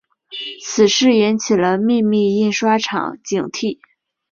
[0.63, 3.77] 此事引起了秘密印刷厂警惕。